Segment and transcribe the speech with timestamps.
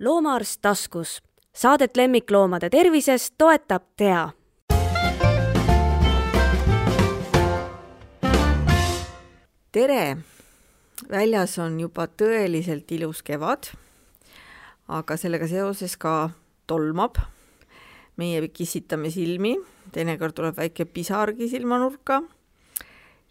[0.00, 1.22] loomaarst taskus.
[1.56, 4.28] Saadet lemmikloomade tervisest toetab TEA.
[9.72, 10.16] tere!
[11.10, 13.68] väljas on juba tõeliselt ilus kevad,
[14.88, 16.30] aga sellega seoses ka
[16.66, 17.16] tolmab.
[18.16, 19.58] meie kissitame silmi,
[19.92, 22.22] teinekord tuleb väike pisargi silmanurka.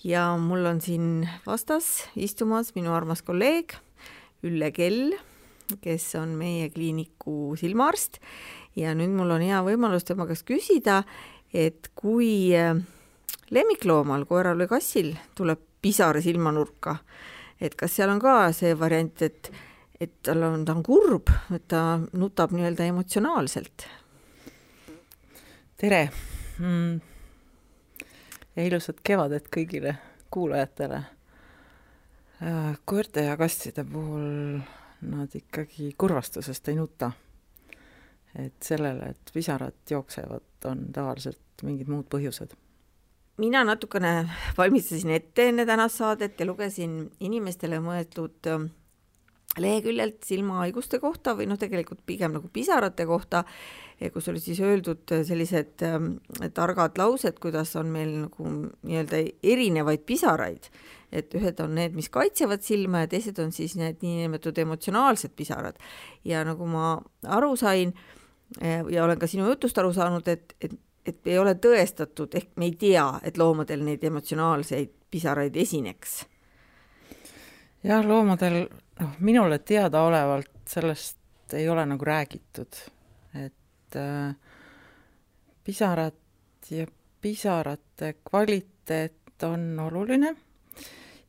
[0.03, 3.77] ja mul on siin vastas istumas minu armas kolleeg
[4.43, 5.17] Ülle Kell
[5.81, 8.19] kes on meie kliiniku silmaarst
[8.77, 11.01] ja nüüd mul on hea võimalus tema käest küsida,
[11.53, 12.75] et kui äh,
[13.55, 16.97] lemmikloomal, koeral või kassil tuleb pisar silmanurka,
[17.61, 19.51] et kas seal on ka see variant, et,
[20.01, 23.89] et tal on, ta on kurb, et ta nutab nii-öelda emotsionaalselt?
[25.75, 26.07] tere
[26.59, 27.01] mm.!
[28.55, 29.97] ja ilusat kevadet kõigile
[30.31, 31.01] kuulajatele.
[32.43, 34.59] Äh, koerte ja kasside puhul
[35.11, 37.11] nad ikkagi kurvastusest ei nuta.
[38.35, 42.55] et sellele, et pisarad jooksevad, on tavaliselt mingid muud põhjused.
[43.37, 48.51] mina natukene valmistasin ette enne tänast saadet ja lugesin inimestele mõeldud
[49.59, 53.45] leheküljelt silmahaiguste kohta või noh, tegelikult pigem nagu pisarate kohta,
[54.13, 56.17] kus oli siis öeldud sellised ähm,
[56.53, 58.49] targad laused, kuidas on meil nagu
[58.83, 60.67] nii-öelda erinevaid pisaraid
[61.15, 65.79] et ühed on need, mis kaitsevad silma ja teised on siis need niinimetatud emotsionaalsed pisarad.
[66.25, 66.95] ja nagu ma
[67.37, 67.93] aru sain
[68.61, 72.55] eh, ja olen ka sinu jutust aru saanud, et, et, et ei ole tõestatud, ehk
[72.57, 76.23] me ei tea, et loomadel neid emotsionaalseid pisaraid esineks.
[77.85, 78.65] Jah, loomadel,
[78.99, 82.79] noh, minule teadaolevalt sellest ei ole nagu räägitud,
[83.37, 84.35] et äh,
[85.63, 86.17] pisarad
[86.69, 86.87] ja
[87.21, 90.35] pisarate kvaliteet on oluline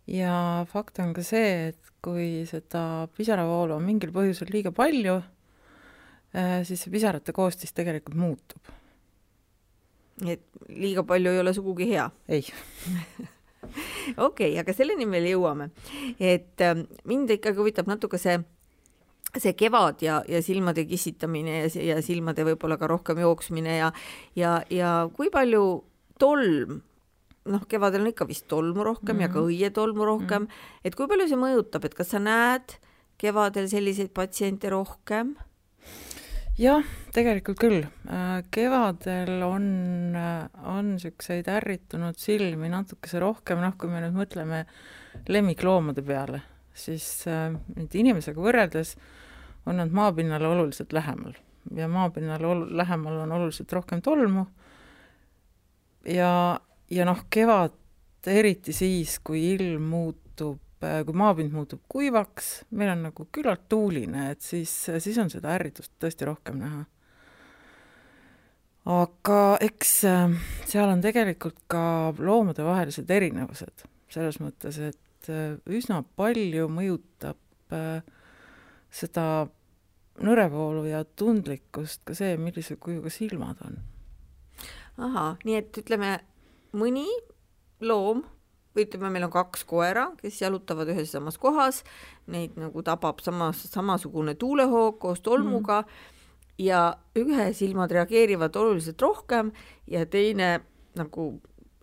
[0.06, 5.18] ja fakt on ka see, et kui seda pisaravoolu on mingil põhjusel liiga palju,
[6.32, 8.74] äh, siis see pisarate koostis tegelikult muutub.
[10.24, 12.10] nii et liiga palju ei ole sugugi hea?
[12.28, 12.46] ei
[14.28, 15.71] okei okay,, aga selleni veel jõuame.
[16.19, 18.38] et äh, mind ikkagi huvitab natuke see
[19.37, 23.93] see kevad ja, ja silmade kissitamine ja, ja silmade võib-olla ka rohkem jooksmine ja
[24.38, 25.65] ja, ja kui palju
[26.19, 26.81] tolm
[27.47, 29.22] noh, kevadel on ikka vist tolmu rohkem mm -hmm.
[29.22, 29.49] ja ka mhm.
[29.49, 30.81] õietolmu rohkem mm, -hmm.
[30.84, 32.78] et kui palju see mõjutab, et kas sa näed
[33.19, 35.37] kevadel selliseid patsiente rohkem?
[36.61, 36.84] Jah,
[37.15, 37.84] tegelikult küll.
[38.09, 39.67] Äh, kevadel on,
[40.17, 44.65] äh, on niisuguseid ärritunud silmi natukese rohkem, noh, kui me nüüd mõtleme
[45.28, 46.43] lemmikloomade peale,
[46.77, 48.97] siis äh, nüüd inimesega võrreldes
[49.67, 51.34] on nad maapinnale oluliselt lähemal
[51.75, 54.47] ja maapinnale ol-, lähemal on oluliselt rohkem tolmu
[56.06, 57.75] ja ja noh, kevad
[58.31, 60.61] eriti siis, kui ilm muutub,
[61.06, 65.94] kui maapind muutub kuivaks, meil on nagu küllalt tuuline, et siis, siis on seda ärritust
[66.02, 66.84] tõesti rohkem näha.
[68.96, 76.70] aga eks äh, seal on tegelikult ka loomadevahelised erinevused, selles mõttes, et äh, üsna palju
[76.70, 77.42] mõjutab
[78.94, 79.48] seda
[80.22, 83.78] nõrevoolu ja tundlikkust ka see, millise kujuga silmad on.
[84.96, 86.12] ahah, nii et ütleme,
[86.76, 87.06] mõni
[87.84, 88.25] loom
[88.76, 91.82] või ütleme, meil on kaks koera, kes jalutavad ühes samas kohas,
[92.32, 96.14] neid nagu tabab samas, samasugune tuulehoog koos tolmuga mm.
[96.66, 96.82] ja
[97.19, 99.53] ühe silmad reageerivad oluliselt rohkem
[99.91, 100.60] ja teine
[100.97, 101.28] nagu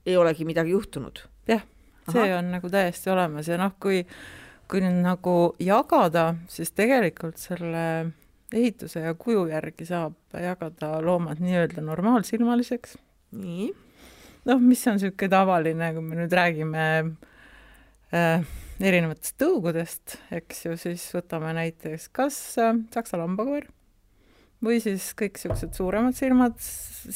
[0.05, 1.23] ei olegi midagi juhtunud.
[1.47, 1.63] jah,
[2.11, 2.39] see Aha.
[2.39, 4.03] on nagu täiesti olemas ja noh, kui,
[4.71, 7.85] kui nüüd nagu jagada, siis tegelikult selle
[8.53, 12.97] ehituse ja kuju järgi saab jagada loomad nii-öelda normaalsilmaliseks.
[13.31, 13.71] nii
[14.49, 16.83] noh, mis on niisugune tavaline, kui me nüüd räägime
[18.13, 18.51] äh,
[18.83, 23.69] erinevatest tõugudest, eks ju, siis võtame näiteks kas äh, saksa lambakoer
[24.63, 26.55] või siis kõik niisugused suuremad silmad,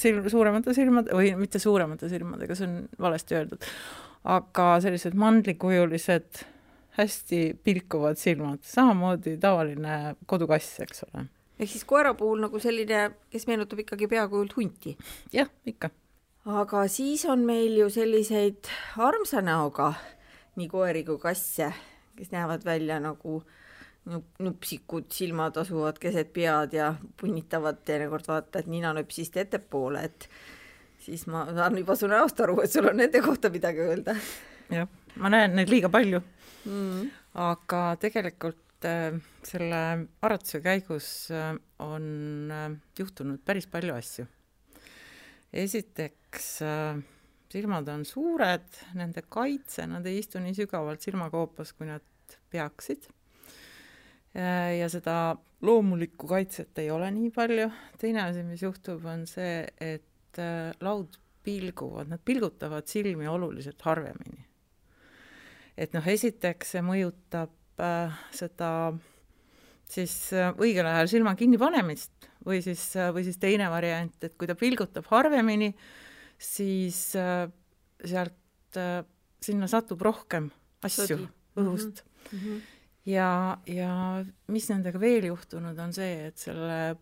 [0.01, 2.77] sil-, suuremate silmade või mitte suuremate silmadega, see on
[3.07, 3.67] valesti öeldud,
[4.27, 6.44] aga sellised mandlikujulised,
[6.97, 11.27] hästi pilkuvad silmad, samamoodi tavaline kodukass, eks ole.
[11.59, 14.97] ehk siis koera puhul nagu selline, kes meenutab ikkagi peakujult hunti?
[15.35, 15.91] jah, ikka
[16.47, 18.69] aga siis on meil ju selliseid
[19.03, 19.91] armsa näoga
[20.57, 21.69] nii koeri kui kasse,
[22.17, 23.41] kes näevad välja nagu
[24.39, 30.29] nupsikud, silmad asuvad keset pead ja punnitavad teinekord vaata, et ninanööpsist ettepoole, et
[31.03, 34.15] siis ma saan juba su näost aru, et sul on nende kohta midagi öelda.
[34.71, 34.88] jah,
[35.19, 36.23] ma näen neid liiga palju.
[36.67, 37.11] Mm..
[37.43, 39.81] aga tegelikult äh, selle
[40.23, 41.53] arutuse käigus äh,
[41.83, 42.07] on
[42.51, 44.27] äh, juhtunud päris palju asju.
[45.53, 46.16] Esiteks
[46.66, 47.00] äh,
[47.51, 48.68] silmad on suured,
[48.98, 52.04] nende kaitse, nad ei istu nii sügavalt silmakoopas, kui nad
[52.51, 53.07] peaksid.
[54.38, 57.69] ja seda loomulikku kaitset ei ole nii palju.
[57.98, 61.18] teine asi, mis juhtub, on see, et äh, laud
[61.48, 64.45] pilguvad, nad pilgutavad silmi oluliselt harvemini.
[65.78, 68.72] et noh, esiteks see mõjutab äh, seda
[69.88, 74.50] siis äh, õigel ajal silma kinnipanemist või siis, äh, või siis teine variant, et kui
[74.50, 75.72] ta pilgutab harvemini,
[76.38, 77.50] siis äh,
[78.06, 79.04] sealt äh,
[79.42, 80.50] sinna satub rohkem
[80.86, 81.28] asju Sõdi.
[81.57, 82.39] õhust mm.
[82.39, 82.62] -hmm.
[83.10, 83.30] ja,
[83.66, 83.92] ja
[84.48, 86.98] mis nendega veel juhtunud, on see, et selle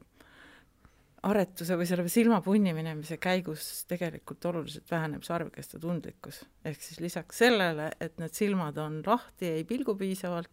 [1.26, 6.44] aretuse või selle silma punni minemise käigus tegelikult oluliselt väheneb sarvkeste tundlikkus.
[6.66, 10.52] ehk siis lisaks sellele, et need silmad on lahti, ei pilgu piisavalt,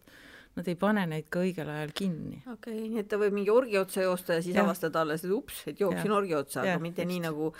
[0.56, 2.43] nad ei pane neid ka õigel ajal kinni.
[2.46, 4.64] okei okay,, nii et ta võib mingi orgi otsa joosta ja siis ja.
[4.64, 7.12] avastada alles, et ups, et jooksin orgi otsa, aga mitte just.
[7.12, 7.52] nii, nagu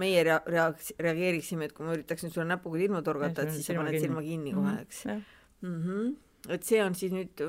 [0.00, 3.68] meie rea-, rea-, reageeriksime, et kui ma üritaks nüüd sulle näpuga ilma torgata, et siis
[3.68, 5.78] sa paned silma kinni kohe, mhm, eks mm.
[5.84, 6.10] -hmm.
[6.54, 7.42] et see on siis nüüd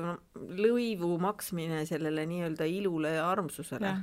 [0.60, 3.94] lõivu maksmine sellele nii-öelda ilule ja armsusele.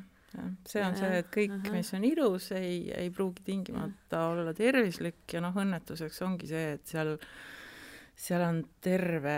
[0.67, 5.33] see on ja, see, et kõik, mis on ilus, ei, ei pruugi tingimata olla tervislik
[5.33, 7.15] ja noh, õnnetuseks ongi see, et seal,
[8.15, 9.37] seal on terve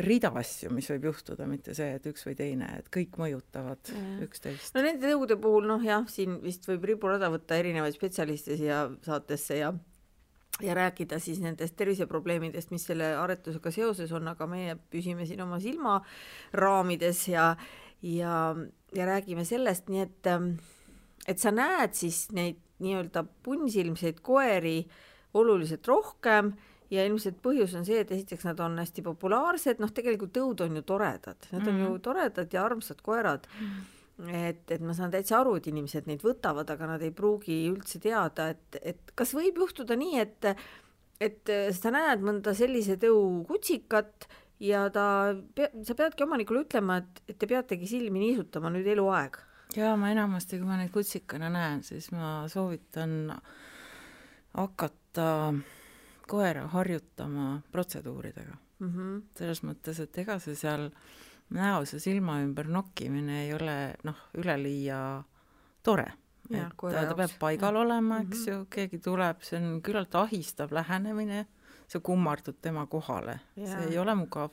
[0.00, 4.02] rida asju, mis võib juhtuda, mitte see, et üks või teine, et kõik mõjutavad ja.
[4.24, 4.72] üksteist.
[4.76, 9.60] no nende tõugude puhul noh, jah, siin vist võib riburada võtta erinevaid spetsialiste siia saatesse
[9.60, 9.72] ja
[10.62, 15.58] ja rääkida siis nendest terviseprobleemidest, mis selle aretusega seoses on, aga meie püsime siin oma
[15.60, 17.52] silmaraamides ja
[18.02, 18.34] ja,
[18.96, 20.30] ja räägime sellest, nii et
[21.28, 24.80] et sa näed siis neid nii-öelda punnsilmseid koeri
[25.38, 26.52] oluliselt rohkem
[26.92, 30.76] ja ilmselt põhjus on see, et esiteks nad on hästi populaarsed, noh, tegelikult tõud on
[30.78, 32.04] ju toredad, nad on mm ju mhm.
[32.04, 34.28] toredad ja armsad koerad mm.
[34.42, 38.00] et, et ma saan täitsa aru, et inimesed neid võtavad, aga nad ei pruugi üldse
[38.02, 40.54] teada, et, et kas võib juhtuda nii, et
[41.22, 44.26] et sa näed mõnda sellise tõu kutsikat
[44.62, 45.34] ja ta,
[45.86, 49.38] sa peadki omanikule ütlema, et, et te peategi silmi niisutama nüüd eluaeg.
[49.76, 53.30] jaa, ma enamasti, kui ma neid kutsikana näen, siis ma soovitan
[54.58, 55.28] hakata
[56.28, 58.88] koera harjutama protseduuridega mm.
[58.88, 59.22] -hmm.
[59.38, 60.90] selles mõttes, et ega see seal
[61.52, 65.22] näos ja silma ümber nokkimine ei ole noh, üleliia
[65.82, 66.12] tore.
[66.50, 67.80] et ta, ta peab paigal ja.
[67.80, 68.58] olema, eks mm -hmm.
[68.58, 71.46] ju, keegi tuleb, see on küllalt ahistav lähenemine,
[71.88, 74.50] sa kummardud tema kohale, see ei ole mugav.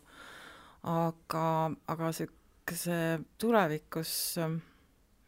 [0.83, 4.39] aga, aga siukese tulevikus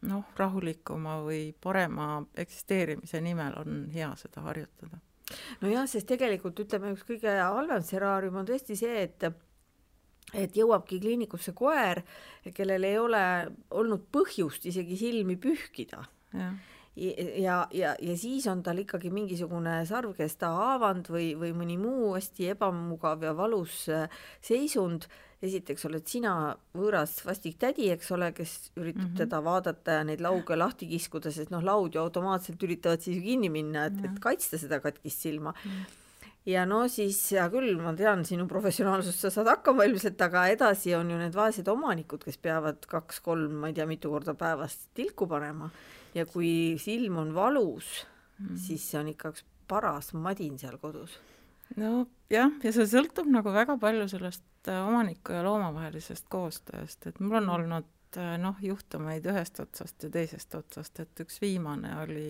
[0.02, 4.98] noh, rahulikuma või parema eksisteerimise nimel on hea seda harjutada
[5.62, 9.30] nojah, sest tegelikult ütleme, üks kõige halvem stsenaarium on tõesti see, et
[10.38, 12.00] et jõuabki kliinikusse koer,
[12.54, 13.22] kellel ei ole
[13.74, 16.04] olnud põhjust isegi silmi pühkida.
[16.96, 22.52] Ja, ja, ja, siis on tal ikkagi mingisugune sarvkesta haavand või, või mõni muu hästi
[22.52, 23.86] ebamugav ja valus
[24.44, 25.08] seisund
[25.42, 26.34] esiteks oled sina
[26.76, 29.16] võõras vastik tädi, eks ole, kes üritab mm -hmm.
[29.24, 33.24] teda vaadata ja neid lauge lahti kiskuda, sest noh, laud ju automaatselt üritavad siis ju
[33.24, 35.70] kinni minna, et, et kaitsta seda katkist silma mm.
[35.70, 35.98] -hmm
[36.46, 40.94] ja no siis hea küll, ma tean sinu professionaalsust, sa saad hakkama ilmselt, aga edasi
[40.98, 45.26] on ju need vaesed omanikud, kes peavad kaks-kolm, ma ei tea, mitu korda päevas tilku
[45.30, 45.70] panema
[46.14, 48.06] ja kui silm on valus
[48.38, 51.16] mm, siis see on ikka üks paras madin seal kodus
[51.76, 57.20] nojah, ja see sõltub nagu väga palju sellest äh, omaniku ja looma vahelisest koostööst, et
[57.20, 57.54] mul on mm.
[57.56, 62.28] olnud äh, noh, juhtumeid ühest otsast ja teisest otsast, et üks viimane oli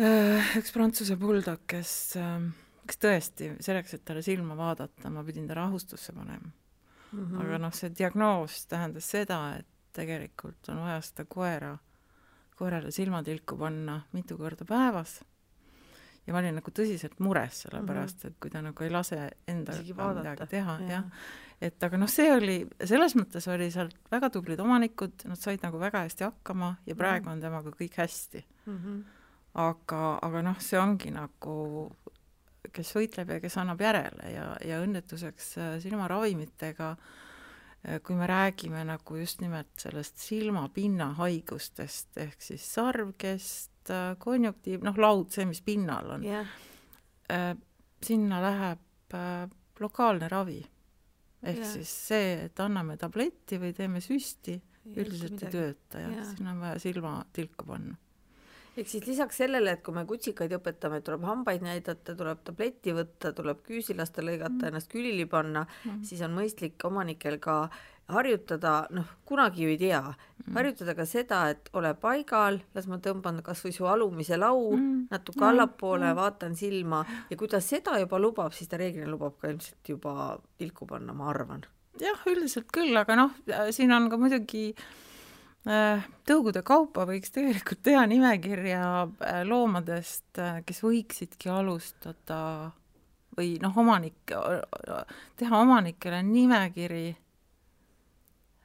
[0.00, 1.94] äh, üks prantsuse buldog, kes,
[2.88, 7.20] kes tõesti selleks, et talle silma vaadata, ma pidin ta rahustusse panema mm.
[7.20, 7.44] -hmm.
[7.44, 11.76] aga noh, see diagnoos tähendas seda, et tegelikult on vaja seda koera,
[12.58, 15.20] koerale silmatilku panna mitu korda päevas
[16.24, 18.34] ja ma olin nagu tõsiselt mures sellepärast mm, -hmm.
[18.34, 21.04] et kui ta nagu ei lase endaga midagi teha, jah.
[21.60, 25.80] et aga noh, see oli, selles mõttes oli seal väga tublid omanikud, nad said nagu
[25.80, 27.32] väga hästi hakkama ja praegu -hmm.
[27.32, 28.78] on temaga kõik hästi mm.
[28.78, 29.02] -hmm.
[29.66, 31.92] aga, aga noh, see ongi nagu,
[32.72, 36.98] kes võitleb ja kes annab järele ja, ja õnnetuseks silmaravimitega äh,
[38.02, 44.96] kui me räägime nagu just nimelt sellest silmapinna haigustest ehk siis sarvkest, Äh, konjunktiiv, noh,
[44.96, 46.52] laud, see, mis pinnal on yeah.,
[47.32, 47.50] äh,
[48.04, 49.50] sinna läheb äh,
[49.80, 50.62] lokaalne ravi.
[51.44, 51.72] ehk yeah.
[51.74, 54.54] siis see, et anname tabletti või teeme süsti,
[54.88, 56.30] üldiselt ei tööta ja yeah.
[56.30, 57.98] sinna on vaja silmatilka panna
[58.76, 62.94] ehk siis lisaks sellele, et kui me kutsikaid õpetame, et tuleb hambaid näidata, tuleb tabletti
[62.96, 67.68] võtta, tuleb küüsi lasta lõigata mm., ennast külili panna mm., siis on mõistlik omanikel ka
[68.12, 72.98] harjutada, noh, kunagi ju ei tea mm., harjutada ka seda, et ole paigal, las ma
[73.04, 75.06] tõmban kas või su alumise lau mm.
[75.14, 75.52] natuke mm.
[75.52, 79.54] allapoole mm., vaatan silma ja kui ta seda juba lubab, siis ta reeglina lubab ka
[79.54, 81.64] ilmselt juba tilku panna, ma arvan
[82.02, 83.34] jah, üldiselt küll, aga noh,
[83.72, 84.86] siin on ka muidugi äh,
[85.64, 92.70] tõugude kaupa võiks tegelikult teha nimekirja äh, loomadest, äh, kes võiksidki alustada
[93.34, 94.30] või noh, omanik,
[95.40, 97.08] teha omanikele nimekiri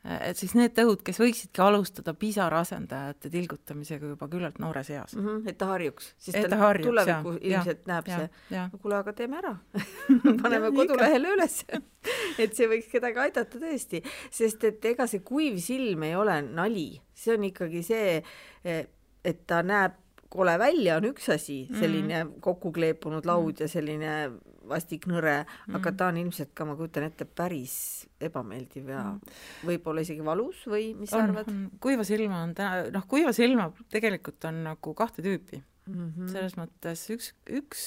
[0.03, 5.15] et siis need tõud, kes võiksidki alustada pisaraasendajate tilgutamisega juba küllalt noores eas.
[5.15, 5.25] Mm.
[5.25, 8.63] -hmm, et ta harjuks, siis et ta, harjuks, tuleviku jaa, ilmselt jaa, näeb jaa, see,
[8.71, 9.55] no kuule, aga teeme ära.
[10.43, 11.63] Paneme kodulehele üles.
[12.39, 13.99] Et see võiks kedagi aidata tõesti,
[14.31, 18.21] sest et ega see kuiv silm ei ole nali, see on ikkagi see,
[18.63, 19.97] et ta näeb
[20.31, 22.39] kole välja, on üks asi, selline mm -hmm.
[22.39, 24.31] kokku kleepunud laud ja selline
[24.69, 27.75] vastik nõre mm, aga ta on ilmselt ka, ma kujutan ette, päris
[28.19, 29.35] ebameeldiv ja mm
[29.65, 31.49] võib-olla isegi valus või mis sa arvad?
[31.83, 36.27] kuiva silma on täna, noh, kuiva silma tegelikult on nagu kahte tüüpi Mm -hmm.
[36.29, 37.81] selles mõttes üks, üks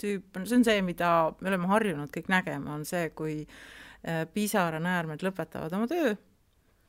[0.00, 4.24] tüüp on, see on see, mida me oleme harjunud kõik nägema, on see, kui äh,
[4.34, 6.16] pisaranäärmed lõpetavad oma töö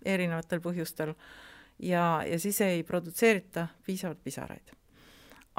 [0.06, 1.14] erinevatel põhjustel
[1.80, 4.74] ja, ja siis ei produtseerita piisavalt pisaraid.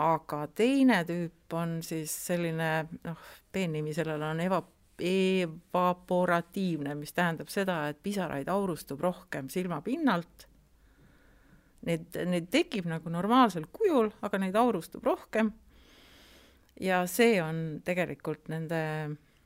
[0.01, 2.71] Aga teine tüüp on siis selline
[3.05, 3.19] noh,
[3.53, 4.63] peennimi sellele on eva-,
[4.99, 10.49] evaporatiivne, mis tähendab seda, et pisaraid aurustub rohkem silmapinnalt.
[11.85, 15.53] Need, neid tekib nagu normaalsel kujul, aga neid aurustub rohkem.
[16.81, 18.81] ja see on tegelikult nende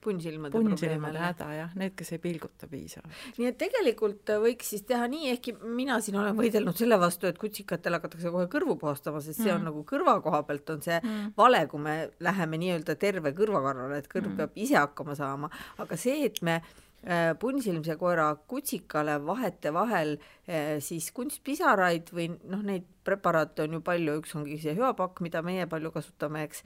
[0.09, 3.21] punnsilmade punnsilmade häda jah, need, kes ei pilguta piisavalt.
[3.39, 7.39] nii et tegelikult võiks siis teha nii, ehkki mina siin olen võidelnud selle vastu, et
[7.41, 9.61] kutsikatel hakatakse kohe kõrvu puhastama, sest see mm.
[9.61, 11.33] on nagu kõrva koha pealt on see mm.
[11.39, 14.37] vale, kui me läheme nii-öelda terve kõrvakarvale, et kõrv mm.
[14.43, 15.51] peab ise hakkama saama,
[15.83, 22.89] aga see, et me äh, punnsilmse koera kutsikale vahetevahel äh, siis kunstpisaraid või noh, neid
[23.09, 26.65] preparaate on ju palju, üks ongi see hüapakk, mida meie palju kasutame, eks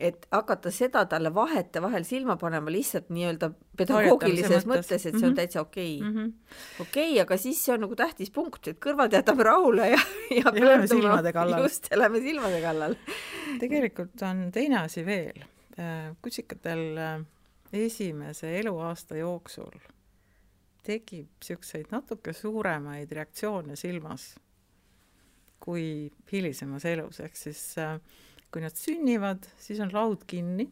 [0.00, 3.48] et hakata seda talle vahetevahel silma panema lihtsalt nii-öelda
[3.78, 5.36] pedagoogilises mõttes, et see on mm -hmm.
[5.38, 6.10] täitsa okei okay.
[6.10, 6.32] mm -hmm..
[6.80, 10.00] okei okay,, aga siis see on nagu tähtis punkt, et kõrvad jätame rahule ja,
[10.30, 11.62] ja, ja lähme silmade kallal.
[11.62, 12.94] just, ja lähme silmade kallal.
[13.60, 15.44] tegelikult on teine asi veel.
[16.22, 16.98] kutsikatel
[17.72, 19.80] esimese eluaasta jooksul
[20.86, 24.34] tekib niisuguseid natuke suuremaid reaktsioone silmas
[25.66, 27.96] kui hilisemas elus, ehk siis äh,
[28.52, 30.70] kui nad sünnivad, siis on laud kinni.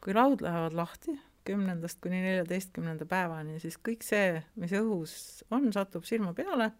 [0.00, 1.16] kui laud lähevad lahti
[1.48, 5.14] kümnendast kuni neljateistkümnenda päevani, siis kõik see, mis õhus
[5.54, 6.70] on, satub silma peale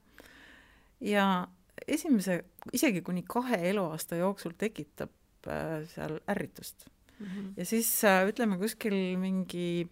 [1.00, 1.49] ja
[1.87, 2.43] esimese,
[2.75, 5.12] isegi kuni kahe eluaasta jooksul tekitab
[5.49, 6.87] äh, seal ärritust
[7.19, 7.27] mm.
[7.27, 7.53] -hmm.
[7.57, 9.88] ja siis äh, ütleme kuskil mingi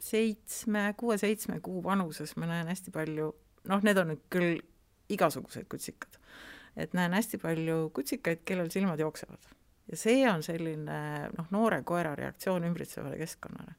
[0.00, 3.32] seitsme, kuue-seitsme kuu vanuses ma näen hästi palju,
[3.68, 4.60] noh, need on nüüd küll
[5.08, 6.20] igasugused kutsikad
[6.76, 9.52] et näen hästi palju kutsikaid, kellel silmad jooksevad.
[9.90, 10.98] ja see on selline
[11.36, 13.74] noh, noore koera reaktsioon ümbritsevale keskkonnale.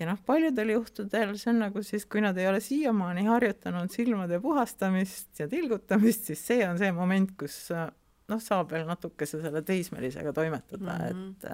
[0.00, 4.40] ja noh, paljudel juhtudel see on nagu siis, kui nad ei ole siiamaani harjutanud silmade
[4.40, 10.32] puhastamist ja tilgutamist, siis see on see moment, kus noh, saab veel natukese selle teismelisega
[10.32, 11.30] toimetada mm, -hmm.
[11.30, 11.48] et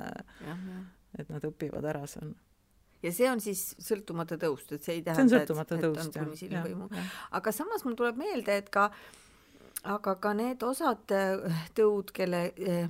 [0.47, 0.81] ja, ja.
[1.19, 2.35] et nad õpivad ära, see on
[3.05, 6.89] ja see on siis sõltumata tõust, et see ei tähenda, et, et on kuni silmvõimu.
[7.31, 9.24] aga samas mul tuleb meelde, et ka äh,
[9.85, 12.89] aga ka need osad äh, tõud, kelle, äh,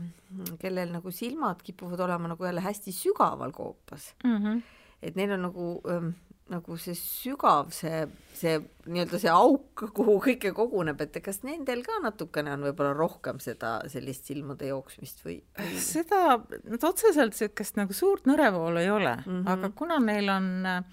[0.63, 4.63] kellel nagu silmad kipuvad olema nagu jälle hästi sügaval koopas mm, -hmm.
[5.03, 6.13] et neil on nagu ähm,
[6.53, 8.03] nagu see sügav, see,
[8.37, 8.59] see
[8.93, 13.79] nii-öelda see auk, kuhu kõike koguneb, et kas nendel ka natukene on võib-olla rohkem seda
[13.89, 15.81] sellist silmade jooksmist või, või...?
[15.81, 16.37] seda,
[16.69, 19.49] nad otseselt niisugust nagu suurt nõrevoolu ei ole mm, -hmm.
[19.55, 20.85] aga kuna neil on äh,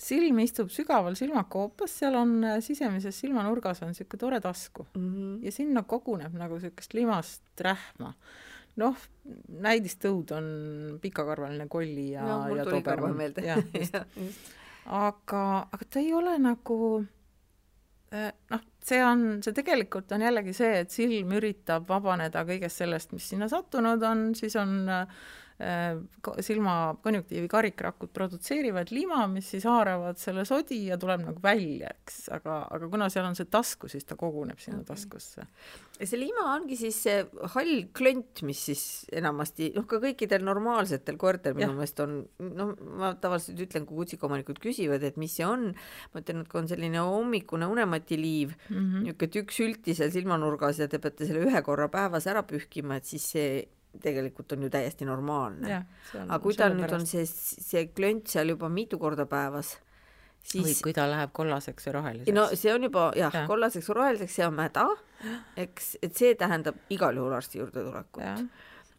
[0.00, 5.38] silm istub sügaval silmakoopas, seal on äh, sisemises silmanurgas on niisugune tore tasku mm -hmm.
[5.44, 8.14] ja sinna koguneb nagu niisugust limast rähma.
[8.76, 8.96] noh,
[9.48, 10.46] näidistõud on
[11.00, 13.20] pikakarvaline kolli ja, ja, ja dobermann.
[13.50, 13.94] jah, just
[14.86, 16.78] aga, aga ta ei ole nagu
[18.12, 23.14] äh, noh, see on, see tegelikult on jällegi see, et silm üritab vabaneda kõigest sellest,
[23.16, 25.24] mis sinna sattunud on, siis on äh,
[25.62, 26.00] Äh,
[26.42, 32.24] silma konjunktiivi karikrakud produtseerivad lima, mis siis haaravad selle sodi ja tuleb nagu välja, eks,
[32.34, 34.88] aga, aga kuna seal on see tasku, siis ta koguneb sinna okay.
[34.88, 35.46] taskusse.
[36.00, 37.20] ja see lima ongi siis see
[37.52, 38.82] hall klont, mis siis
[39.14, 42.18] enamasti, noh, ka kõikidel normaalsetel koertel minu meelest on,
[42.48, 46.64] noh, ma tavaliselt ütlen, kui kutsikaomanikud küsivad, et mis see on, ma ütlen, et kui
[46.64, 51.46] on selline hommikune unematiliiv mm -hmm., niisugune tükk sülti seal silmanurgas ja te peate selle
[51.46, 53.48] ühe korra päevas ära pühkima, et siis see
[54.02, 55.80] tegelikult on ju täiesti normaalne.
[56.24, 59.74] aga kui tal nüüd on see, see klönt seal juba mitu korda päevas,
[60.44, 62.36] siis või kui ta läheb kollaseks või roheliseks.
[62.36, 64.86] no see on juba jah ja., kollaseks või roheliseks, see on mäda,
[65.66, 68.50] eks, et see tähendab igal juhul arsti juurde tulekut.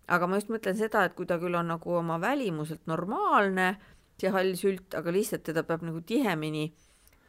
[0.07, 3.75] aga ma just mõtlen seda, et kui ta küll on nagu oma välimuselt normaalne,
[4.21, 6.69] see hall sült, aga lihtsalt teda peab nagu tihemini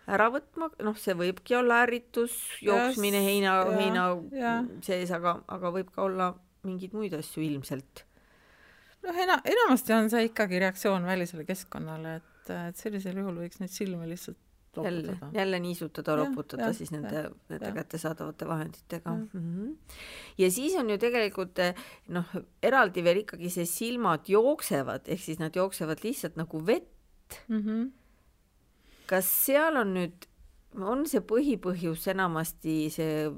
[0.06, 4.08] ära võtma, noh, see võibki olla ärritus, jooksmine heina, heina
[4.86, 6.28] sees, aga, aga võib ka olla
[6.66, 8.04] mingeid muid asju ilmselt.
[9.06, 13.72] noh, ena-, enamasti on see ikkagi reaktsioon välisele keskkonnale, et, et sellisel juhul võiks neid
[13.74, 14.42] silmi lihtsalt
[14.84, 15.38] jälle, loputada.
[15.38, 17.74] jälle niisutada, Jah, loputada jah, siis nende, nende jah.
[17.74, 19.28] kättesaadavate vahenditega mm.
[19.34, 19.76] -hmm.
[20.38, 21.58] ja siis on ju tegelikult
[22.08, 22.24] noh,
[22.62, 27.40] eraldi veel ikkagi see silmad jooksevad, ehk siis nad jooksevad lihtsalt nagu vett.
[27.48, 27.62] mm.
[27.62, 27.90] -hmm.
[29.06, 30.26] kas seal on nüüd,
[30.74, 33.30] on see põhipõhjus enamasti see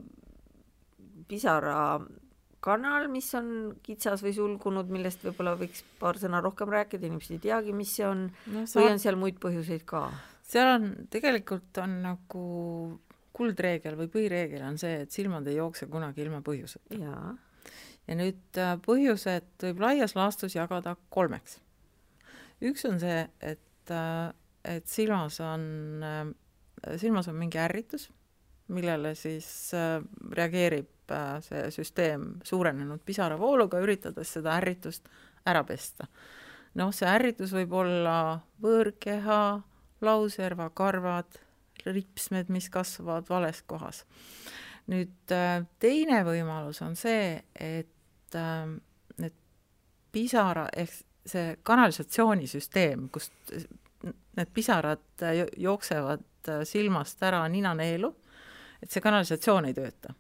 [2.59, 7.39] pisarakanal, mis on kitsas või sulgunud, millest võib-olla võiks paar sõna rohkem rääkida, inimesed ei
[7.39, 10.11] teagi, mis see on, no või sa, on seal muid põhjuseid ka?
[10.43, 12.99] seal on, tegelikult on nagu
[13.33, 16.99] kuldreegel või põhireegel on see, et silmad ei jookse kunagi ilma põhjuseta.
[16.99, 21.61] ja nüüd äh, põhjused võib laias laastus jagada kolmeks.
[22.61, 24.33] üks on see, et, äh,
[24.65, 26.03] et silmas on,
[26.97, 28.11] silmas on mingi ärritus,
[28.69, 30.01] millele siis äh,
[30.33, 30.98] reageerib äh,
[31.45, 35.09] see süsteem suurenenud pisaravooluga, üritades seda ärritust
[35.49, 36.09] ära pesta.
[36.79, 39.41] noh, see ärritus võib olla võõrkeha,
[40.05, 41.41] lauserva karvad,
[41.87, 44.05] ripsmed, mis kasvavad vales kohas.
[44.89, 48.67] nüüd äh, teine võimalus on see, et äh,
[49.19, 49.37] need
[50.13, 53.33] pisara ehk see kanalisatsioonisüsteem, kust
[54.39, 58.11] need pisarad äh, jo- jooksevad äh, silmast ära ninaneelu,
[58.83, 60.15] et see kanalisatsioon ei tööta.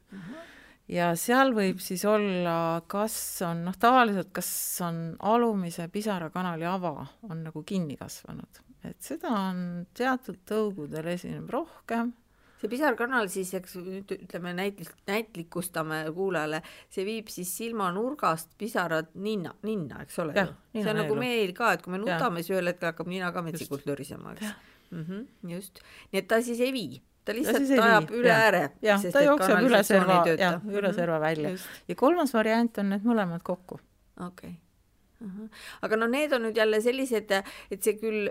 [0.88, 3.16] Ja seal võib siis olla, kas
[3.46, 4.50] on, noh, tavaliselt kas
[4.86, 6.94] on alumise pisarakanali ava
[7.28, 9.60] on nagu kinni kasvanud, et seda on
[9.96, 12.14] teatud tõugudel esineb rohkem.
[12.58, 16.58] See pisarkanal siis, eks nüüd ütleme näitlik, näitlikustame kuulajale,
[16.90, 20.48] see viib siis silmanurgast pisarad ninna, ninna, eks ole ju.
[20.74, 23.44] see on nagu meil ka, et kui me nutame, siis ühel hetkel hakkab nina ka
[23.46, 24.56] metsikult lörisema, eks.
[24.88, 25.04] Mm.
[25.04, 25.78] -hmm, just,
[26.10, 26.98] nii et ta siis ei vii,
[27.28, 28.46] ta lihtsalt ei ajab vii, üle jah.
[28.46, 28.62] ääre.
[28.88, 31.54] jah, ta jookseb üle serva, jah, üle Mhm, serva välja.
[31.88, 33.80] ja kolmas variant on need mõlemad kokku.
[34.26, 34.56] okei
[35.20, 35.48] okay..
[35.82, 37.32] aga no need on nüüd jälle sellised,
[37.70, 38.30] et see küll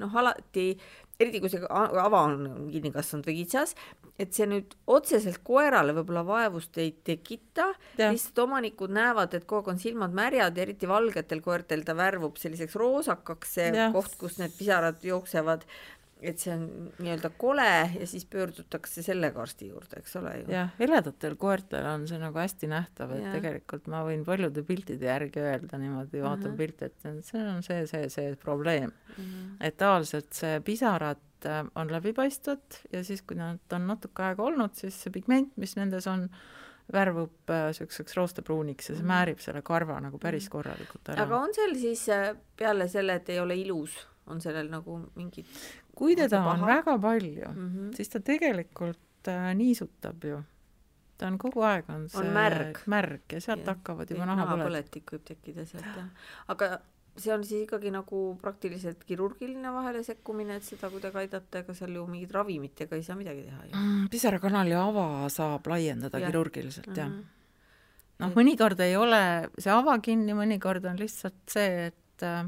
[0.00, 0.72] noh, alati,
[1.20, 3.72] eriti kui see ava on kinni kasvanud või kitsas,
[4.20, 9.72] et see nüüd otseselt koerale võib-olla vaevust ei tekita, lihtsalt omanikud näevad, et kogu aeg
[9.74, 13.92] on silmad märjad ja eriti valgetel koertel ta värvub selliseks roosakaks, see Jah.
[13.96, 15.64] koht, kus need pisarad jooksevad,
[16.22, 16.62] et see on
[16.98, 17.66] nii-öelda kole
[18.00, 20.46] ja siis pöördutakse sellega arsti juurde, eks ole ju.
[20.50, 23.34] jah, heledatel koertel on see nagu hästi nähtav, et Jah.
[23.36, 26.56] tegelikult ma võin paljude piltide järgi öelda niimoodi, vaatan Mhm.
[26.56, 28.92] pilte, et see on see, see, see probleem.
[29.18, 29.56] Mhm.
[29.60, 34.72] et tavaliselt see pisarad äh, on läbipaistvad ja siis, kui nad on natuke aega olnud,
[34.74, 36.30] siis see pigment, mis nendes on,
[36.92, 39.10] värvub niisuguseks roostepruuniks ja see Mhm.
[39.10, 41.22] määrib selle karva nagu päris korralikult ära.
[41.22, 45.44] aga on seal siis äh, peale selle, et ei ole ilus, on sellel nagu mingid
[45.96, 46.66] kui on teda on paha?
[46.74, 47.94] väga palju mm, -hmm.
[47.96, 50.42] siis ta tegelikult äh, niisutab ju.
[51.18, 52.82] ta on kogu aeg on see märg.
[52.86, 53.76] märg ja sealt Jah.
[53.76, 56.10] hakkavad juba nahapõletik võib tekkida sealt jah,
[56.52, 56.78] aga
[57.16, 61.94] see on siis ikkagi nagu praktiliselt kirurgiline vahele sekkumine, et seda kuidagi aidata, ega seal
[61.96, 63.72] ju mingit ravimitega ei saa midagi teha ju.
[63.72, 66.30] Mm, pisarakanali ava saab laiendada Jah.
[66.30, 67.08] kirurgiliselt jah.
[67.08, 67.24] Mhm.
[68.20, 69.22] noh, mõnikord ei ole
[69.58, 72.44] see ava kinni, mõnikord on lihtsalt see, et äh,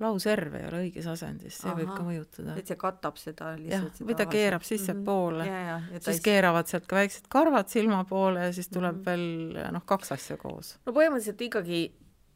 [0.00, 1.96] lauserv ei ole õiges asendis, see võib Ahah.
[1.98, 2.56] ka mõjutada.
[2.58, 6.20] et see katab seda jah lihtsalt, või ta keerab sissepoole ja, ja, ja ta siis
[6.20, 9.04] ei keeravad sealt ka väiksed karvad silma poole ja siis tuleb Mhm.
[9.04, 10.76] veel noh, kaks asja koos.
[10.86, 11.80] no põhimõtteliselt ikkagi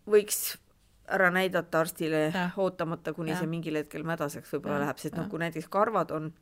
[0.09, 0.57] võiks
[1.11, 2.53] ära näidata arstile Jah.
[2.59, 3.40] ootamata, kuni Jah.
[3.40, 5.31] see mingil hetkel mädaseks võib-olla Jah, läheb, sest noh, jah.
[5.31, 6.33] kui näiteks karvad on,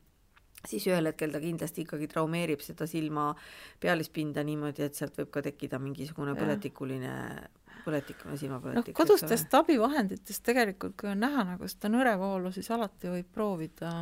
[0.67, 3.35] siis ühel hetkel ta kindlasti ikkagi traumeerib seda silma
[3.81, 6.41] pealispinda niimoodi, et sealt võib ka tekkida mingisugune Jah.
[6.43, 7.13] põletikuline,
[7.87, 13.93] noh silmapõletik., kodustest abivahenditest tegelikult, kui on näha nagu seda nõrevoolu, siis alati võib proovida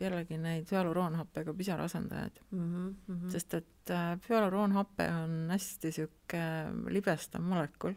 [0.00, 2.42] jällegi neid hüaluroonhappega pisaraasendajaid.
[2.50, 2.94] mm.
[3.08, 3.30] -hmm.
[3.30, 7.94] sest et äh, hüaluroonhape on hästi niisugune libestav molekul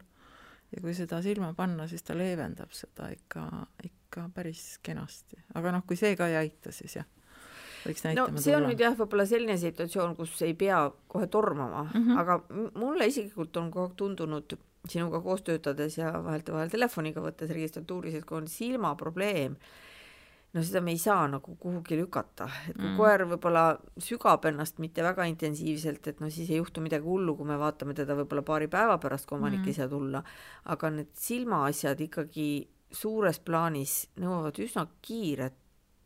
[0.75, 3.45] ja kui seda silma panna, siis ta leevendab seda ikka,
[3.83, 5.37] ikka päris kenasti.
[5.53, 7.07] aga noh, kui see ka ei aita, siis jah,
[7.85, 8.83] võiks no näitama see on tulla nüüd.
[8.85, 12.05] jah, võib-olla selline situatsioon, kus ei pea kohe tormama mm.
[12.05, 12.21] -hmm.
[12.21, 12.39] aga
[12.79, 14.57] mulle isiklikult on kogu aeg tundunud
[14.89, 19.55] sinuga koos töötades ja vahetevahel telefoniga võttes registratuuris, et kui on silmaprobleem,
[20.53, 22.97] no seda me ei saa nagu kuhugi lükata, et kui mm.
[22.99, 23.63] Koer võib-olla
[24.03, 27.95] sügab ennast mitte väga intensiivselt, et no siis ei juhtu midagi hullu, kui me vaatame
[27.97, 29.63] teda võib-olla paari päeva pärast, kui omanik.
[29.63, 29.71] Mm.
[29.71, 30.23] ei saa tulla,
[30.75, 32.47] aga need silmaasjad ikkagi
[32.93, 35.55] suures plaanis nõuavad üsna kiiret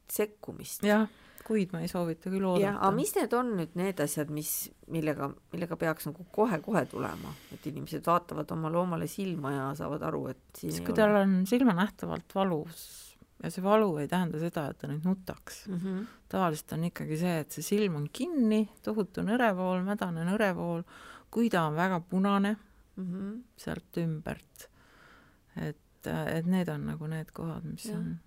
[0.08, 0.86] sekkumist.
[0.88, 1.10] jah,
[1.48, 2.94] kuid ma ei soovita küll jah, aga oodata.
[2.98, 4.54] mis need on nüüd need asjad, mis,
[4.94, 10.28] millega, millega peaks nagu kohe-kohe tulema, et inimesed vaatavad oma loomale silma ja saavad aru,
[10.34, 12.86] et siin siis kui ole tal on silma nähtavalt valus
[13.44, 15.82] ja see valu ei tähenda seda, et ta nüüd nutaks mm.
[15.82, 16.06] -hmm.
[16.30, 20.84] tavaliselt on ikkagi see, et see silm on kinni, tohutu nõrevool, mädane nõrevool,
[21.32, 22.58] kui ta on väga punane
[22.98, 23.44] Mm -hmm.
[23.58, 24.70] sealt ümbert,
[25.56, 28.00] et, et need on nagu need kohad, mis Jah.
[28.00, 28.20] on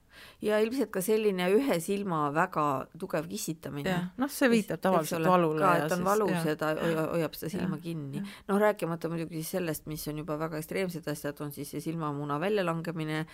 [0.45, 2.65] ja ilmselt ka selline ühe silma väga
[2.99, 3.97] tugev kissitamine.
[4.21, 6.73] noh, see viitab tavaliselt valule ka, ja et on valus ja ta
[7.15, 11.09] hoiab seda silma jah, kinni noh, rääkimata muidugi siis sellest, mis on juba väga ekstreemsed
[11.13, 13.25] asjad, on siis see silmamuna väljalangemine,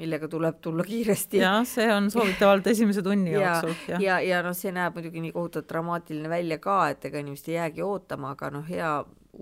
[0.00, 1.42] millega tuleb tulla kiiresti.
[1.42, 4.06] jah, see on soovitavalt esimese tunni ja, jooksul, ja, jah.
[4.08, 7.60] ja, ja noh, see näeb muidugi nii kohutavalt dramaatiline välja ka, et ega inimesed ei
[7.60, 8.92] jäägi ootama, aga noh, hea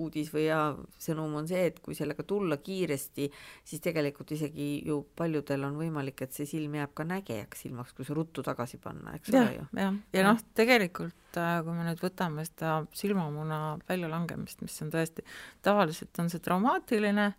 [0.01, 0.61] uudis või hea
[1.01, 3.29] sõnum on see, et kui sellega tulla kiiresti,
[3.65, 8.07] siis tegelikult isegi ju paljudel on võimalik, et see silm jääb ka nägejaks silmaks, kui
[8.07, 10.29] see ruttu tagasi panna, eks ole ju., jah, ja Jah.
[10.31, 15.25] noh, tegelikult äh, kui me nüüd võtame seda silmamuna väljalangemist, mis on tõesti,
[15.65, 17.33] tavaliselt on see traumaatiline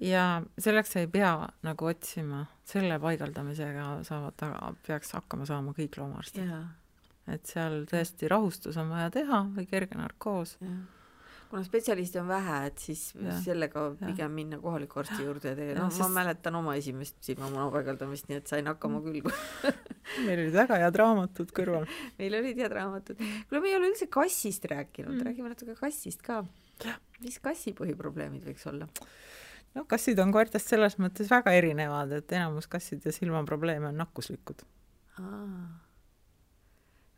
[0.00, 0.24] ja
[0.58, 1.32] selleks ei pea
[1.66, 6.52] nagu otsima, selle paigaldamisega saavad peaks hakkama saama kõik loomaarstid.
[7.30, 10.56] et seal tõesti rahustus on vaja teha või kerge narkoos.
[10.60, 10.80] jah.
[11.50, 13.96] Kuna spetsialiste on vähe, et siis Jah, sellega jah.
[14.12, 17.64] pigem minna kohaliku arsti juurde ja teha, Jah, noh, ma sest- mäletan oma esimest silmamuna
[17.74, 19.18] paigaldamist, nii et sain hakkama küll,
[20.26, 21.88] meil olid väga head raamatud kõrval.
[22.20, 23.18] meil olid head raamatud.
[23.48, 25.18] kuule, me ei ole üldse kassist rääkinud Mm.
[25.18, 26.44] mm., räägime natuke kassist ka.
[27.20, 28.86] mis kassi põhiprobleemid võiks olla?
[29.74, 34.62] no kassid on koertest selles mõttes väga erinevad, et enamus kasside silmaprobleeme on nakkuslikud.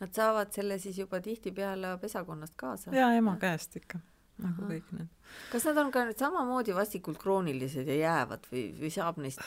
[0.03, 2.91] Nad saavad selle siis juba tihtipeale pesakonnast kaasa.
[2.97, 4.01] ja ema käest ikka,
[4.41, 5.09] nagu kõik need.
[5.53, 9.43] kas nad on ka nüüd samamoodi vastikult kroonilised ja jäävad või, või saab neist,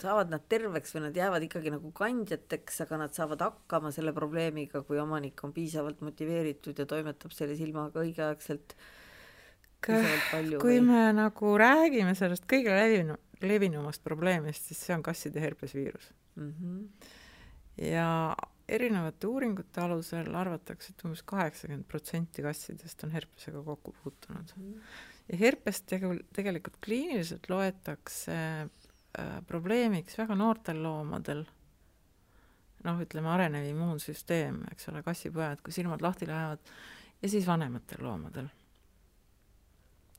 [0.00, 4.82] saavad nad terveks või nad jäävad ikkagi nagu kandjateks, aga nad saavad hakkama selle probleemiga,
[4.86, 8.76] kui omanik on piisavalt motiveeritud ja toimetab selle silmaga õigeaegselt
[10.30, 10.86] palju kui või?
[10.88, 16.10] me nagu räägime sellest kõige levinu-, levinumast probleemist, siis see on kasside herpesviirus.
[16.36, 17.10] Mm -hmm.
[17.90, 18.08] ja
[18.68, 24.54] erinevate uuringute alusel arvatakse, et umbes kaheksakümmend protsenti kassidest on herpesega kokku puutunud.
[25.28, 31.44] ja herpest tegu-, tegelikult kliiniliselt loetakse äh, probleemiks väga noortel loomadel,
[32.86, 36.62] noh, ütleme arenev immuunsüsteem, eks ole, kassipojad, kui silmad lahti lähevad,
[37.22, 38.50] ja siis vanematel loomadel.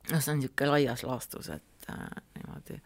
[0.07, 2.07] noh, see on niisugune laias laastus, et äh,
[2.39, 2.79] niimoodi,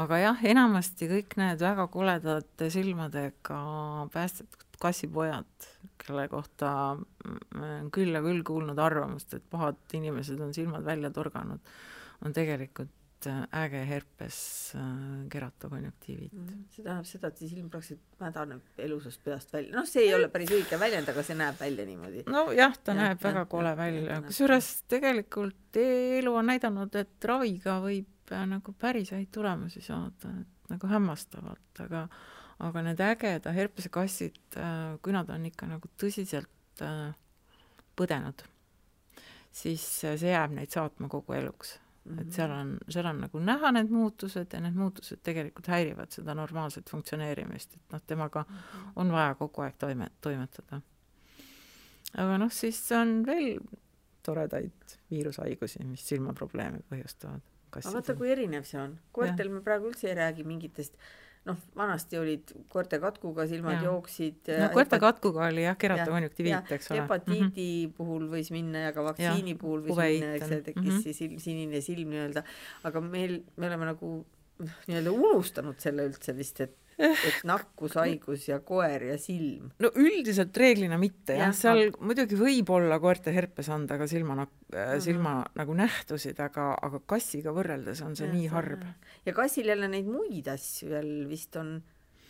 [0.00, 3.64] aga jah, enamasti kõik need väga koledate silmadega
[4.16, 5.68] päästetud kassipojad,
[6.00, 11.62] kelle kohta olen küll ja küll kuulnud arvamust, et pahad inimesed on silmad välja torganud,
[12.24, 14.38] on tegelikult äh, äge herpes
[14.78, 14.84] äh,
[15.32, 16.34] keratokonjunktiivit.
[16.74, 20.28] see tähendab seda, et see silm praktiliselt mädaneb elusast peast välja, noh, see ei ole
[20.32, 22.24] päris õige väljend, aga see näeb välja niimoodi.
[22.30, 27.30] nojah, ta Jah, näeb jah, väga kole ta välja, kusjuures tegelikult elu on näidanud, et
[27.30, 32.08] raviga võib äh, nagu päris häid tulemusi saada, et nagu hämmastavalt, aga
[32.64, 34.58] aga need ägeda herpesekassid,
[35.02, 37.14] kui nad on ikka nagu tõsiselt äh,
[37.98, 38.44] põdenud,
[39.54, 41.78] siis äh, see jääb neid saatma kogu eluks.
[42.04, 42.18] Mhm.
[42.20, 46.34] et seal on, seal on nagu näha need muutused ja need muutused tegelikult häirivad seda
[46.36, 48.42] normaalset funktsioneerimist, et noh, temaga
[49.00, 50.82] on vaja kogu aeg toime, toimetada.
[52.12, 53.56] aga noh, siis on veel
[54.24, 57.40] toredaid viirushaigusi, mis silmaprobleeme põhjustavad.
[57.72, 58.98] aga vaata, kui erinev see on.
[59.16, 61.00] koertel me praegu üldse ei räägi mingitest
[61.48, 63.88] noh, vanasti olid koerte katkuga silmad Jaa.
[63.90, 64.52] jooksid.
[64.60, 67.02] no koerte katkuga oli jah, keratokonjunktiviit, eks ole.
[67.02, 67.96] hepatiidi mm -hmm.
[67.98, 70.94] puhul võis minna ja ka vaktsiini Jah, puhul võis uveit minna, eks see tekkis mm.
[70.96, 71.02] -hmm.
[71.02, 72.44] siis sil- sinine silm nii-öelda,
[72.90, 74.14] aga meil, me oleme nagu
[74.88, 79.70] nii-öelda unustanud selle üldse vist, et, et nakkushaigus ja koer ja silm.
[79.82, 84.38] no üldiselt reeglina mitte jah ja,, seal muidugi võib olla koerte herpes anda ka silma
[84.44, 88.86] äh,, silma nagu nähtusid, aga, aga kassiga võrreldes on see nii harv.
[89.26, 91.76] ja kassil jälle neid muid asju jälle vist on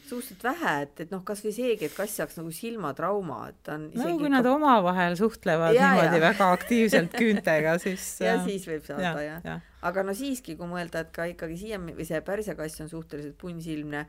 [0.05, 3.87] suhteliselt vähe, et, et noh, kasvõi seegi, et kass saaks nagu silmatrauma, et ta on
[3.97, 6.25] no kui nad omavahel suhtlevad Ja, niimoodi ja.
[6.27, 9.39] väga aktiivselt küüntega, siis ja äh, siis võib saada jah, ja.
[9.45, 9.65] jah..
[9.89, 14.05] aga no siiski, kui mõelda, et ka ikkagi siiani või see pärsakass on suhteliselt punnsilmne,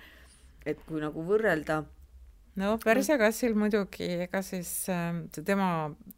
[0.65, 1.83] et kui nagu võrrelda,
[2.61, 5.69] no pärsekassil muidugi, ega siis äh, see tema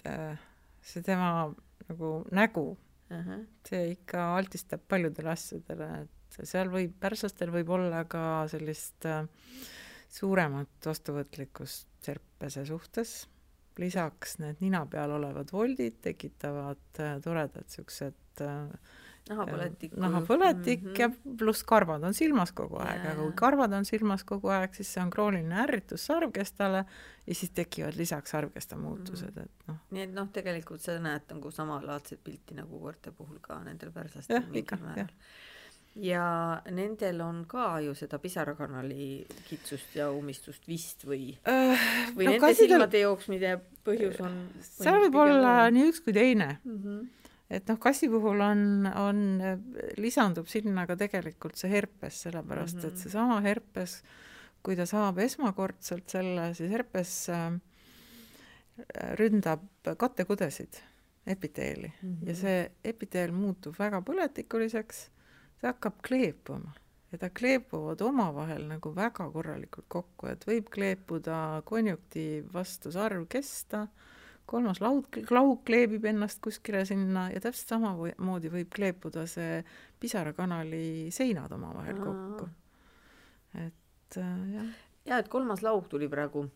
[0.07, 0.37] äh,,
[0.81, 1.49] see tema
[1.87, 2.67] nagu nägu,
[3.67, 9.23] see ikka altistab paljudele asjadele, et seal võib, pärslastel võib olla ka sellist äh,
[10.11, 13.15] suuremat vastuvõtlikkust serpese suhtes,
[13.77, 18.95] lisaks need nina peal olevad voldid tekitavad äh, toredad siuksed äh,
[19.29, 19.95] nahapõletik.
[19.97, 20.99] nahapõletik mm -hmm.
[20.99, 24.93] ja pluss karvad on silmas kogu aeg, aga kui karvad on silmas kogu aeg, siis
[24.93, 26.85] see on krooniline ärritus sarvkestale
[27.27, 29.43] ja siis tekivad lisaks sarvkesta muutused, Mhm.
[29.43, 33.59] et noh, nii et noh, tegelikult sa näed nagu samalaadset pilti nagu koerte puhul ka
[33.63, 35.07] nendel pärslastel ikka, jah.
[35.95, 41.79] ja nendel on ka ju seda pisarakanali kitsust ja ummistust vist või äh,
[42.15, 42.69] või no, nende kassidel...
[42.69, 46.77] silmade jooksmine põhjus on seal võib olla nii üks kui teine mm.
[46.83, 47.07] -hmm.
[47.49, 49.21] Et noh, kassi puhul on, on,
[49.97, 52.87] lisandub sinna ka tegelikult see herpes, sellepärast mm -hmm.
[52.87, 53.01] et mhm.
[53.01, 54.01] seesama herpes,
[54.63, 57.59] kui ta saab esmakordselt selle, siis herpes äh,
[59.19, 59.63] ründab
[59.97, 60.81] kattekudesid,
[61.27, 62.27] epiteeli mm -hmm.
[62.27, 65.09] ja see epiteel muutub väga põletikuliseks
[65.59, 66.73] see hakkab kleepuma
[67.11, 73.87] ja ta kleepuvad omavahel nagu väga korralikult kokku, et võib kleepuda konjunktiiv vastu sarv kesta,
[74.47, 79.59] kolmas laud, laud kleebib ennast kuskile sinna ja täpselt samamoodi võib kleepuda see
[79.99, 82.47] pisarakanali seinad omavahel kokku.
[83.65, 84.71] et äh, jah.
[85.05, 86.47] ja et kolmas laug tuli praegu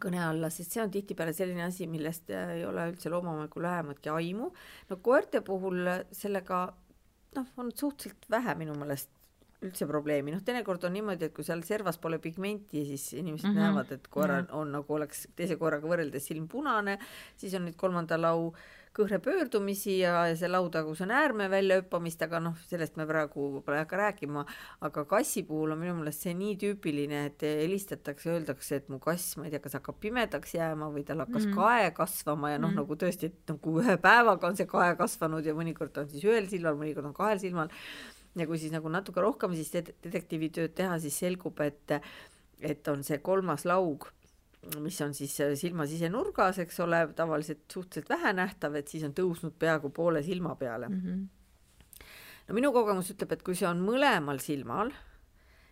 [0.00, 4.52] kõne alla, sest see on tihtipeale selline asi, millest ei ole üldse loomaomanikul vähematki aimu.
[4.88, 6.64] no koerte puhul sellega
[7.36, 9.10] noh, on suhteliselt vähe minu meelest
[9.62, 13.56] üldse probleemi, noh teinekord on niimoodi, et kui seal servas pole pigmenti, siis inimesed mm
[13.56, 13.62] -hmm.
[13.62, 16.98] näevad, et koeral on, on nagu oleks teise koeraga võrreldes silm punane,
[17.36, 18.52] siis on nüüd kolmanda lau
[18.96, 23.78] kõhre pöördumisi ja, ja see lautagus on äärme väljahüppamist, aga noh, sellest me praegu võib-olla
[23.78, 24.44] ei hakka rääkima,
[24.84, 29.38] aga kassi puhul on minu meelest see nii tüüpiline, et helistatakse, öeldakse, et mu kass,
[29.38, 31.60] ma ei tea, kas hakkab pimedaks jääma või tal hakkas mm -hmm.
[31.62, 32.82] kae kasvama ja noh mm, -hmm.
[32.82, 36.48] nagu tõesti, et nagu ühe päevaga on see kae kasvanud ja mõnikord on siis ühel
[36.48, 37.72] silmal, mõnikord on kahel silmal.
[38.36, 41.98] Ja kui siis nagu natuke rohkem siis detektiivitööd teha, siis selgub, et
[42.62, 44.06] et on see kolmas laug
[44.80, 49.14] mis on siis äh, silma sisenurgas, eks ole, tavaliselt suhteliselt vähe nähtav, et siis on
[49.16, 51.00] tõusnud peaaegu poole silma peale mm.
[51.00, 52.04] -hmm.
[52.48, 54.92] no minu kogemus ütleb, et kui see on mõlemal silmal,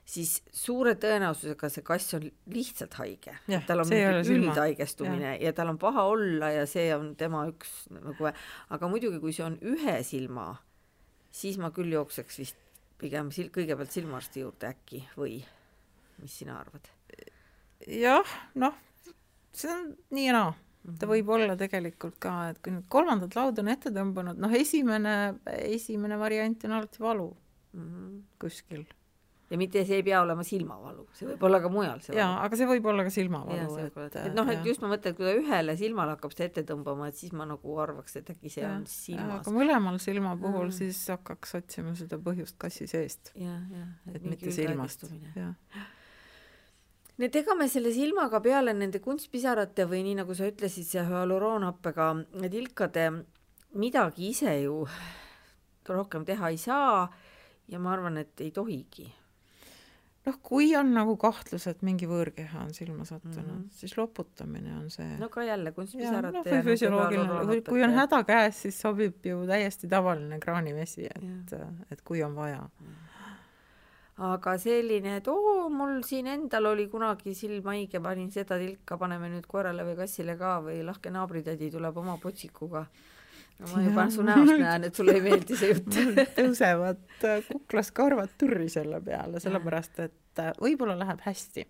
[0.05, 3.37] siis suure tõenäosusega see kass on lihtsalt haige.
[3.67, 5.43] tal on mingi üldhaigestumine ja.
[5.47, 8.33] ja tal on paha olla ja see on tema üks nagu,
[8.69, 10.57] aga muidugi, kui see on ühe silma,
[11.31, 12.57] siis ma küll jookseks vist
[13.01, 15.39] pigem sil-, kõigepealt silmaarsti juurde äkki või
[16.21, 16.91] mis sina arvad?
[17.87, 18.75] jah, noh,
[19.57, 21.13] see on nii ja naa ta mhm.
[21.13, 25.17] võib olla tegelikult ka, et kui nüüd kolmandat lauda on ette tõmbunud, noh, esimene,
[25.69, 27.29] esimene variant on alati valu
[27.73, 28.23] mm -hmm.
[28.41, 28.87] kuskil.
[29.51, 32.59] Ja mitte see ei pea olema silmavalu, see võib olla ka mujal see jaa, aga
[32.59, 33.77] see võib olla ka silmavalu.
[33.83, 36.49] et, et, et noh, et just ma mõtlen, et kui ta ühele silmale hakkab seda
[36.49, 39.41] ette tõmbama, et siis ma nagu arvaks, et äkki see ja, on silmas.
[39.43, 40.77] aga mõlemal silma puhul mm.
[40.79, 43.33] siis hakkaks otsima seda põhjust kassi seest.
[43.35, 45.09] et, et mitte silmast.
[47.19, 51.03] nii et ega me selle silmaga peale nende kunstpisarate või nii, nagu sa ütlesid, see
[51.11, 52.13] hüaluroonhappega
[52.55, 53.11] tilkade
[53.81, 54.85] midagi ise ju
[55.91, 57.09] rohkem teha ei saa
[57.71, 59.07] ja ma arvan, et ei tohigi.
[60.27, 63.69] Noh, kui on nagu kahtlus, et mingi võõrkeha on silma sattunud mm, -hmm.
[63.83, 65.17] siis loputamine on see.
[65.19, 69.47] no ka jälle kunstpisarate ja, no, või füsioloogiline, kui on häda käes, siis sobib ju
[69.47, 71.55] täiesti tavaline kraanivesi, et,
[71.91, 72.87] et kui on vaja mm.
[72.87, 73.07] -hmm
[74.21, 79.31] aga selline, et oo, mul siin endal oli kunagi silm haige, panin seda tilka, paneme
[79.33, 82.85] nüüd koerale või kassile ka või lahke naabritädi tuleb oma potsikuga.
[83.61, 86.01] No ma juba su näost näen, et sulle ei meeldi see jutt.
[86.39, 91.67] Tõusevad äh, kuklas karvad turri selle peale, sellepärast et äh, võib-olla läheb hästi,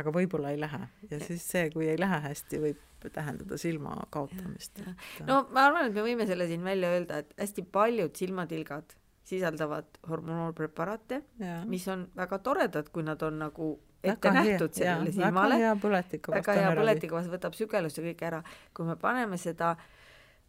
[0.00, 0.86] aga võib-olla ei lähe.
[1.10, 4.82] Ja siis see, kui ei lähe hästi, võib tähendada silma kaotamist.
[5.26, 8.94] no ma arvan, et me võime selle siin välja öelda, et hästi paljud silmatilgad
[9.26, 11.22] sisaldavad hormoonpreparaate,
[11.70, 15.54] mis on väga toredad, kui nad on nagu ette väga nähtud sellele silmale.
[15.54, 18.42] väga hea põletiku väga hea põletiku vastu, võtab sügelust ja kõik ära.
[18.74, 19.76] kui me paneme seda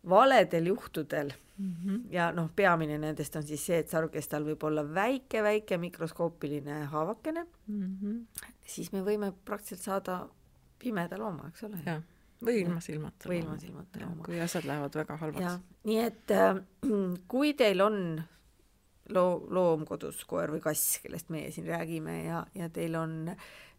[0.10, 2.00] valedel juhtudel mm -hmm.
[2.12, 7.98] ja noh, peamine nendest on siis see, et sarvkestal võib olla väike-väike mikroskoopiline haavakene mm,
[8.02, 8.48] -hmm.
[8.66, 10.30] siis me võime praktiliselt saada
[10.80, 12.02] pimeda looma, eks ole.
[12.46, 13.30] või ilma silmata.
[13.30, 14.24] või ilma silmata looma.
[14.24, 15.60] kui asjad lähevad väga halvaks.
[15.84, 16.56] nii et äh,
[17.34, 18.24] kui teil on
[19.10, 23.36] loo, loom kodus, koer või kass, kellest meie siin räägime ja, ja teil on,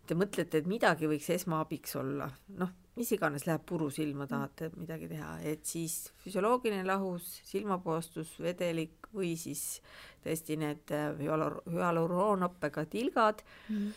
[0.06, 2.28] te mõtlete, et midagi võiks esmaabiks olla,
[2.60, 9.08] noh, mis iganes läheb puru silma, tahate midagi teha, et siis füsioloogiline lahus, silmapuhastus, vedelik
[9.14, 9.80] või siis
[10.24, 13.44] tõesti need äh, hüaluroonhappega tilgad.
[13.68, 13.94] Mm.,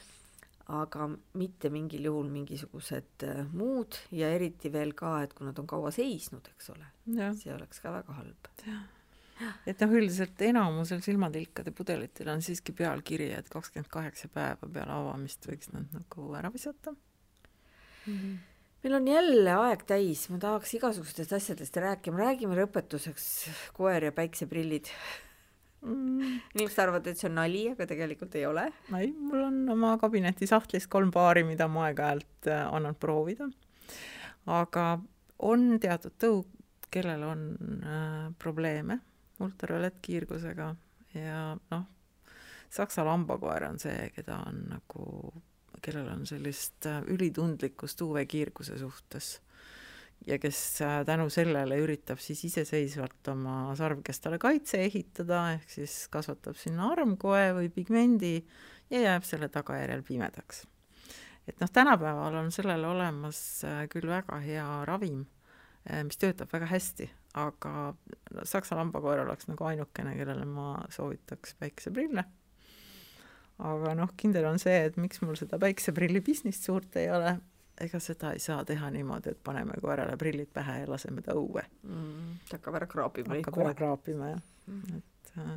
[0.67, 1.05] aga
[1.39, 3.95] mitte mingil juhul mingisugused äh, muud.
[4.11, 6.91] Ja eriti veel ka, et kui nad on kaua seisnud, eks ole,
[7.39, 8.51] see oleks ka väga halb
[9.67, 15.45] et noh, üldiselt enamusel silmatilkade pudelitel on siiski pealkiri, et kakskümmend kaheksa päeva peale avamist
[15.49, 18.13] võiks nad nagu ära visata mm.
[18.13, 18.33] -hmm.
[18.83, 23.27] meil on jälle aeg täis, ma tahaks igasugustest asjadest rääkima, räägime lõpetuseks
[23.77, 24.89] koer ja päikseprillid
[25.81, 26.39] mm..
[26.55, 28.71] inimesed arvavad, et see on nali, aga tegelikult ei ole.
[28.97, 33.49] ei, mul on oma kabineti sahtlis kolm paari, mida ma aeg-ajalt äh, annan proovida.
[34.45, 34.87] aga
[35.39, 36.49] on teatud tõug,
[36.89, 37.45] kellel on
[37.83, 39.01] äh, probleeme
[39.39, 40.75] ultraviolettkiirgusega
[41.13, 41.83] ja noh,
[42.69, 45.33] saksa lambakoer on see, keda on nagu,
[45.83, 49.37] kellel on sellist äh, ülitundlikkust UV-kiirguse suhtes
[50.27, 56.57] ja kes äh, tänu sellele üritab siis iseseisvalt oma sarvkestale kaitse ehitada, ehk siis kasvatab
[56.59, 58.35] sinna armkoe või pigmendi
[58.89, 60.65] ja jääb selle tagajärjel pimedaks.
[61.47, 65.25] et noh, tänapäeval on sellele olemas äh, küll väga hea ravim,
[66.03, 67.05] mis töötab väga hästi,
[67.37, 67.93] aga
[68.47, 72.23] saksa lambakoer oleks nagu ainukene, kellele ma soovitaks päikeseprille.
[73.57, 77.37] aga noh, kindel on see, et miks mul seda päikeseprilli business't suurt ei ole,
[77.81, 81.63] ega seda ei saa teha niimoodi, et paneme koerale prillid pähe ja laseme ta õue
[81.83, 82.33] mm,.
[82.49, 83.37] ta hakkab ära kraapima.
[83.37, 85.01] hakkab ära kraapima, jah mm..
[85.01, 85.55] et äh,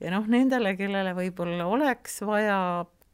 [0.00, 2.60] ja noh, nendele, kellele võib-olla oleks vaja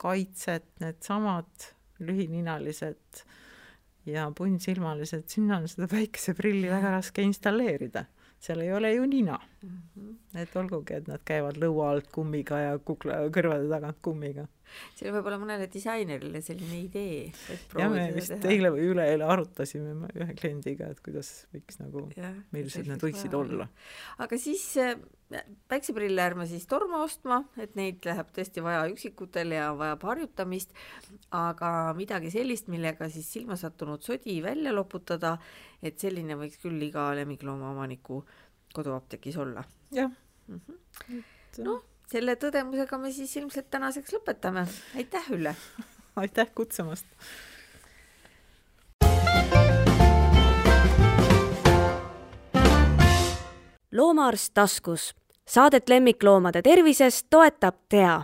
[0.00, 1.70] kaitset, needsamad
[2.04, 3.24] lühininalised
[4.06, 8.04] ja punnsilmalised, sinna on seda päikeseprilli väga raske installeerida
[8.42, 9.78] seal ei ole ju nina mm.
[9.96, 10.42] -hmm.
[10.42, 14.46] et olgugi, et nad käivad lõua alt kummiga ja kukla, kõrvade tagant kummiga.
[14.98, 17.32] see võib olla mõnele disainerile selline idee,
[17.78, 18.52] jah, me vist teha.
[18.52, 22.08] eile või üleeile arutasime ühe kliendiga, et kuidas võiks nagu,
[22.52, 23.44] millised need võiksid vaja.
[23.44, 23.68] olla.
[24.18, 24.96] aga siis äh,
[25.68, 30.74] päikseprille ärme siis torma ostma, et neid läheb tõesti vaja üksikutel ja vajab harjutamist,
[31.34, 35.36] aga midagi sellist, millega siis silma sattunud sodi välja loputada,
[35.90, 38.20] et selline võiks küll iga lemmikloomaomaniku
[38.74, 39.64] koduapteegis olla.
[39.94, 40.10] jah
[40.48, 41.22] mm -hmm..
[41.64, 44.66] noh, selle tõdemusega me siis ilmselt tänaseks lõpetame.
[44.96, 45.56] aitäh, Ülle
[46.22, 47.06] aitäh kutsumast!
[53.96, 55.14] loomaarst taskus.
[55.46, 58.22] Saadet lemmikloomade tervisest toetab TEA